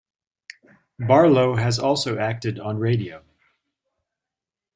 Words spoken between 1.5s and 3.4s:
has also acted on radio.